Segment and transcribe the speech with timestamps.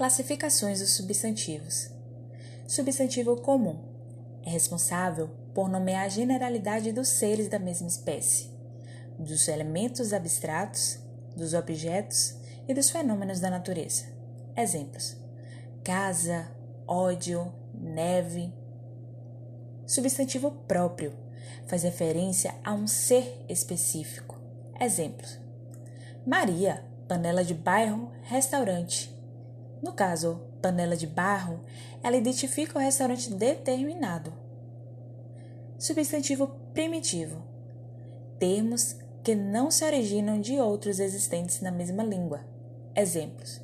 [0.00, 1.90] Classificações dos substantivos.
[2.66, 3.78] Substantivo comum
[4.42, 8.48] é responsável por nomear a generalidade dos seres da mesma espécie,
[9.18, 10.98] dos elementos abstratos,
[11.36, 12.34] dos objetos
[12.66, 14.06] e dos fenômenos da natureza.
[14.56, 15.18] Exemplos:
[15.84, 16.50] casa,
[16.88, 18.54] ódio, neve.
[19.86, 21.12] Substantivo próprio
[21.66, 24.40] faz referência a um ser específico.
[24.80, 25.38] Exemplos:
[26.26, 29.19] Maria, panela de bairro, restaurante.
[29.82, 31.64] No caso, panela de barro,
[32.02, 34.32] ela identifica o restaurante determinado.
[35.78, 37.42] Substantivo primitivo.
[38.38, 42.44] Termos que não se originam de outros existentes na mesma língua.
[42.94, 43.60] Exemplos: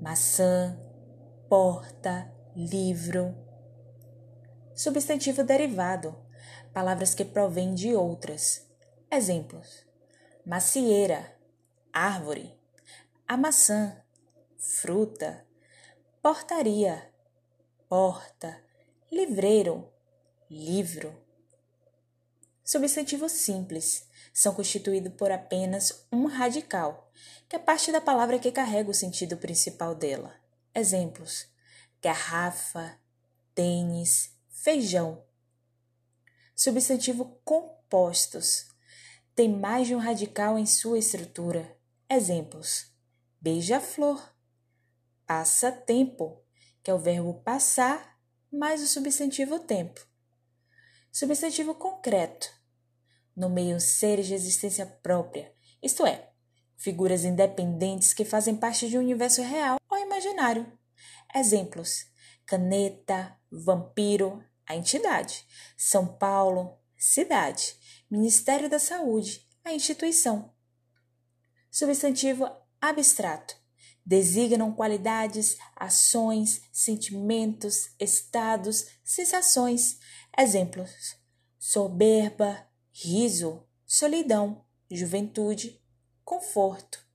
[0.00, 0.78] maçã,
[1.48, 3.34] porta, livro.
[4.74, 6.14] Substantivo derivado.
[6.72, 8.66] Palavras que provêm de outras.
[9.10, 9.86] Exemplos:
[10.44, 11.34] macieira,
[11.92, 12.54] árvore,
[13.26, 13.96] a maçã,
[14.58, 15.46] fruta,
[16.20, 17.10] portaria,
[17.88, 18.60] porta,
[19.10, 19.88] livreiro,
[20.50, 21.16] livro.
[22.64, 27.10] Substantivos simples são constituídos por apenas um radical,
[27.48, 30.34] que é parte da palavra que carrega o sentido principal dela.
[30.74, 31.46] Exemplos:
[32.02, 32.98] garrafa,
[33.54, 35.22] tênis, feijão.
[36.54, 38.66] Substantivo compostos
[39.34, 41.76] tem mais de um radical em sua estrutura.
[42.10, 42.92] Exemplos:
[43.40, 44.36] beija-flor,
[45.28, 46.42] passa-tempo,
[46.82, 48.18] que é o verbo passar
[48.50, 50.00] mais o substantivo tempo.
[51.12, 52.50] Substantivo concreto
[53.36, 56.30] nomeia seres de existência própria, isto é,
[56.78, 60.66] figuras independentes que fazem parte de um universo real ou imaginário.
[61.34, 62.06] Exemplos:
[62.46, 67.76] caneta, vampiro, a entidade, São Paulo, cidade,
[68.10, 70.54] Ministério da Saúde, a instituição.
[71.70, 73.57] Substantivo abstrato
[74.08, 79.98] designam qualidades, ações, sentimentos, estados, sensações.
[80.36, 81.14] Exemplos:
[81.58, 85.78] soberba, riso, solidão, juventude,
[86.24, 87.06] conforto.